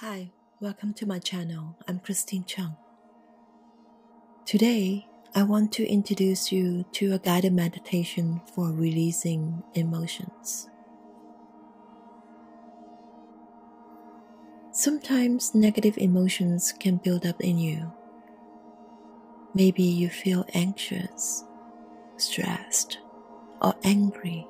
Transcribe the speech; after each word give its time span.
Hi, 0.00 0.30
welcome 0.60 0.94
to 0.94 1.06
my 1.06 1.18
channel. 1.18 1.76
I'm 1.88 1.98
Christine 1.98 2.44
Chung. 2.44 2.76
Today, 4.44 5.08
I 5.34 5.42
want 5.42 5.72
to 5.72 5.88
introduce 5.88 6.52
you 6.52 6.84
to 6.92 7.14
a 7.14 7.18
guided 7.18 7.52
meditation 7.52 8.40
for 8.54 8.70
releasing 8.70 9.64
emotions. 9.74 10.70
Sometimes 14.70 15.52
negative 15.52 15.98
emotions 15.98 16.72
can 16.78 16.98
build 16.98 17.26
up 17.26 17.40
in 17.40 17.58
you. 17.58 17.92
Maybe 19.52 19.82
you 19.82 20.10
feel 20.10 20.46
anxious, 20.54 21.42
stressed, 22.18 22.98
or 23.60 23.74
angry. 23.82 24.46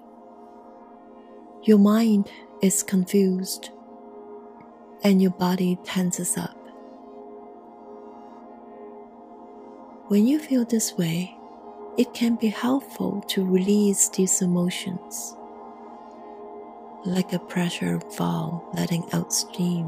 Your 1.62 1.78
mind 1.78 2.30
is 2.60 2.82
confused 2.82 3.70
and 5.02 5.22
your 5.22 5.30
body 5.30 5.78
tenses 5.84 6.36
up. 6.36 6.56
When 10.08 10.26
you 10.26 10.38
feel 10.38 10.64
this 10.64 10.96
way, 10.96 11.36
it 11.98 12.14
can 12.14 12.36
be 12.36 12.48
helpful 12.48 13.22
to 13.28 13.44
release 13.44 14.08
these 14.08 14.40
emotions, 14.40 15.36
like 17.04 17.32
a 17.32 17.38
pressure 17.38 18.00
valve 18.16 18.62
letting 18.74 19.04
out 19.12 19.32
steam. 19.32 19.86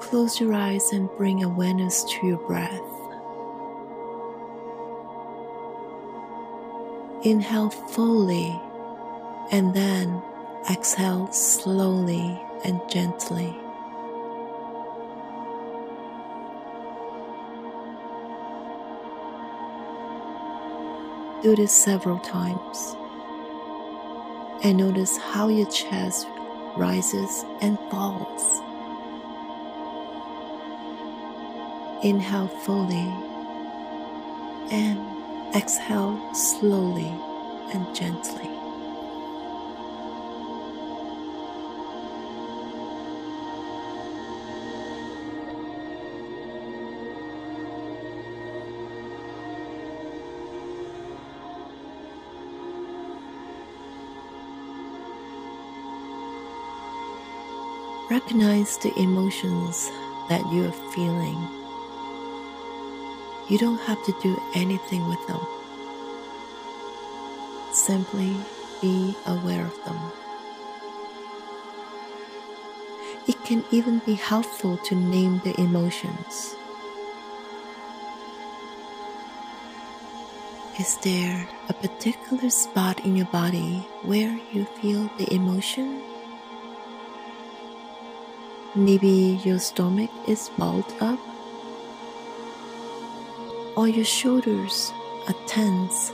Close 0.00 0.38
your 0.38 0.52
eyes 0.52 0.92
and 0.92 1.08
bring 1.16 1.42
awareness 1.42 2.04
to 2.04 2.26
your 2.26 2.38
breath. 2.46 2.80
Inhale 7.26 7.70
fully 7.70 8.56
and 9.50 9.74
then 9.74 10.22
exhale 10.70 11.26
slowly 11.32 12.40
and 12.64 12.80
gently. 12.88 13.52
Do 21.42 21.56
this 21.56 21.72
several 21.72 22.20
times 22.20 22.94
and 24.62 24.78
notice 24.78 25.16
how 25.16 25.48
your 25.48 25.68
chest 25.68 26.28
rises 26.76 27.44
and 27.60 27.76
falls. 27.90 28.60
Inhale 32.04 32.46
fully 32.46 33.12
and 34.70 35.15
exhale 35.54 36.34
slowly 36.34 37.12
and 37.72 37.94
gently. 37.94 38.50
Recognize 58.08 58.78
the 58.78 58.92
emotions 58.98 59.90
that 60.28 60.40
you 60.52 60.66
are 60.66 60.92
feeling 60.92 61.65
you 63.48 63.58
don't 63.58 63.78
have 63.80 64.02
to 64.04 64.12
do 64.22 64.40
anything 64.54 65.06
with 65.08 65.24
them. 65.28 65.40
Simply 67.72 68.34
be 68.80 69.14
aware 69.26 69.64
of 69.64 69.84
them. 69.84 69.98
It 73.28 73.42
can 73.44 73.64
even 73.70 74.00
be 74.00 74.14
helpful 74.14 74.76
to 74.78 74.94
name 74.94 75.40
the 75.44 75.58
emotions. 75.60 76.56
Is 80.78 80.96
there 80.98 81.48
a 81.68 81.72
particular 81.72 82.50
spot 82.50 83.04
in 83.04 83.16
your 83.16 83.26
body 83.26 83.86
where 84.02 84.38
you 84.52 84.64
feel 84.82 85.10
the 85.18 85.32
emotion? 85.32 86.02
Maybe 88.74 89.40
your 89.42 89.58
stomach 89.58 90.10
is 90.28 90.50
balled 90.58 90.92
up 91.00 91.18
or 93.76 93.86
your 93.86 94.04
shoulders 94.04 94.90
are 95.28 95.34
tense, 95.46 96.10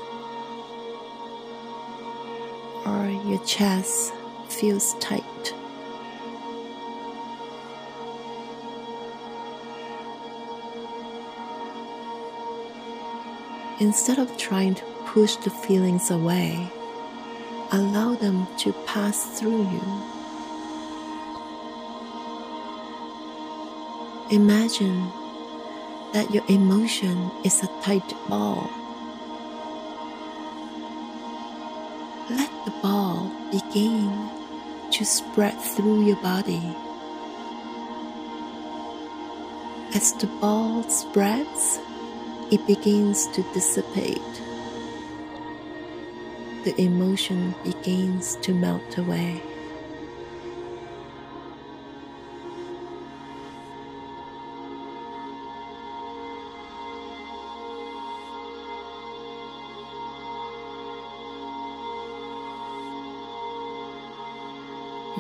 or 2.85 3.09
your 3.25 3.43
chest 3.45 4.13
feels 4.49 4.95
tight. 4.99 5.55
Instead 13.79 14.19
of 14.19 14.37
trying 14.37 14.75
to 14.75 14.85
push 15.07 15.37
the 15.37 15.51
feelings 15.51 16.11
away, 16.11 16.69
allow 17.71 18.15
them 18.15 18.47
to 18.59 18.73
pass 18.87 19.39
through 19.39 19.63
you. 19.71 19.83
Imagine 24.31 25.11
that 26.13 26.31
your 26.31 26.45
emotion 26.49 27.31
is 27.45 27.63
a 27.63 27.69
tight 27.83 28.15
ball. 28.29 28.71
Let 32.29 32.51
the 32.65 32.73
ball 32.83 33.31
begin 33.51 34.29
to 34.91 35.05
spread 35.05 35.59
through 35.59 36.05
your 36.05 36.17
body. 36.17 36.63
As 39.95 40.13
the 40.15 40.27
ball 40.41 40.83
spreads, 40.85 41.79
it 42.51 42.67
begins 42.67 43.27
to 43.29 43.43
dissipate. 43.55 44.21
The 46.65 46.75
emotion 46.81 47.55
begins 47.65 48.37
to 48.37 48.55
melt 48.55 48.99
away. 48.99 49.43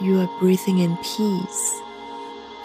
You 0.00 0.20
are 0.20 0.38
breathing 0.38 0.78
in 0.78 0.96
peace 0.98 1.80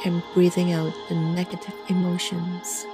and 0.06 0.24
breathing 0.34 0.72
out 0.72 0.94
the 1.10 1.16
negative 1.16 1.76
emotions. 1.90 2.86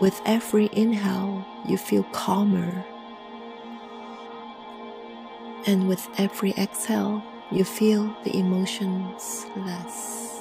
With 0.00 0.20
every 0.26 0.68
inhale, 0.72 1.46
you 1.66 1.78
feel 1.78 2.02
calmer. 2.12 2.84
And 5.66 5.88
with 5.88 6.06
every 6.18 6.52
exhale, 6.52 7.22
you 7.50 7.64
feel 7.64 8.14
the 8.22 8.36
emotions 8.36 9.46
less. 9.56 10.35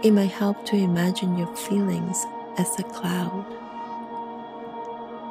It 0.00 0.12
might 0.12 0.30
help 0.30 0.64
to 0.66 0.76
imagine 0.76 1.36
your 1.36 1.54
feelings 1.56 2.24
as 2.56 2.78
a 2.78 2.84
cloud. 2.84 3.44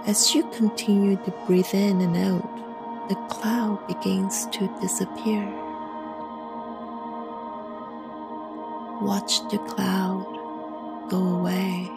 As 0.06 0.36
you 0.36 0.44
continue 0.52 1.16
to 1.16 1.32
breathe 1.46 1.74
in 1.74 2.02
and 2.02 2.18
out, 2.18 3.08
the 3.08 3.16
cloud 3.30 3.88
begins 3.88 4.46
to 4.48 4.68
disappear. 4.82 5.46
Watch 9.02 9.40
the 9.50 9.58
cloud 9.70 10.28
go 11.10 11.18
away. 11.18 11.90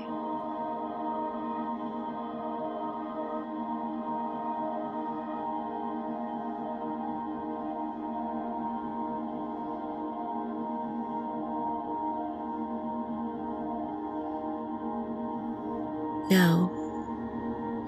Now 16.31 16.71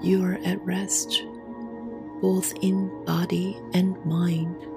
you 0.01 0.23
are 0.25 0.37
at 0.43 0.63
rest, 0.65 1.23
both 2.21 2.53
in 2.61 3.05
body 3.05 3.57
and 3.73 3.95
mind. 4.05 4.67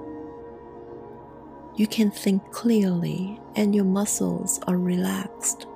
You 1.75 1.85
can 1.85 2.09
think 2.09 2.49
clearly 2.51 3.39
and 3.55 3.75
your 3.75 3.83
muscles 3.83 4.59
are 4.67 4.77
relaxed. 4.77 5.67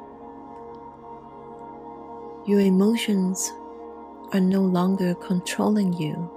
Your 2.47 2.61
emotions 2.61 3.51
are 4.31 4.39
no 4.39 4.61
longer 4.61 5.13
controlling 5.13 5.93
you. 5.93 6.31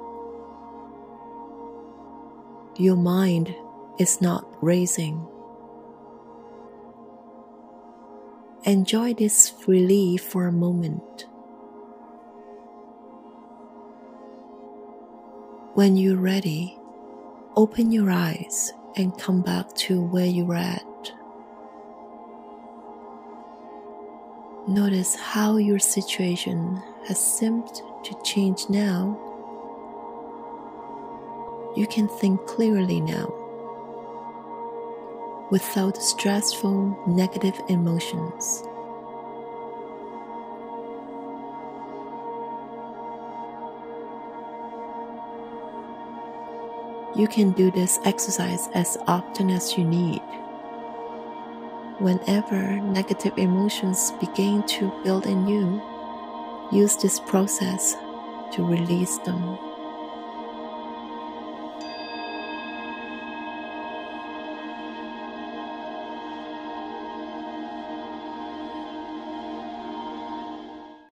Your 2.77 2.97
mind 2.97 3.55
is 3.99 4.21
not 4.21 4.45
racing. 4.61 5.25
Enjoy 8.65 9.15
this 9.15 9.55
relief 9.69 10.25
for 10.25 10.47
a 10.47 10.53
moment. 10.53 11.27
When 15.75 15.97
you're 15.97 16.17
ready, 16.17 16.79
open 17.57 17.91
your 17.91 18.09
eyes 18.09 18.73
and 18.95 19.19
come 19.19 19.43
back 19.43 19.75
to 19.75 20.01
where 20.01 20.25
you're 20.25 20.55
at. 20.55 21.13
Notice 24.69 25.17
how 25.17 25.57
your 25.57 25.81
situation 25.81 26.81
has 27.09 27.19
seemed 27.19 27.67
to 28.05 28.23
change 28.23 28.71
now. 28.71 29.19
You 31.75 31.89
can 31.89 32.07
think 32.07 32.47
clearly 32.47 33.01
now 33.01 33.35
without 35.51 36.01
stressful 36.01 37.03
negative 37.09 37.61
emotions. 37.69 38.63
You 47.17 47.29
can 47.29 47.53
do 47.53 47.71
this 47.71 48.01
exercise 48.05 48.69
as 48.75 48.97
often 49.07 49.49
as 49.51 49.79
you 49.79 49.85
need. 49.85 50.21
Whenever 52.01 52.81
negative 52.81 53.39
emotions 53.39 54.11
begin 54.19 54.65
to 54.65 54.93
build 55.05 55.27
in 55.27 55.47
you, 55.47 55.81
use 56.73 56.97
this 56.97 57.21
process 57.21 57.95
to 58.53 58.65
release 58.65 59.19
them. 59.19 59.64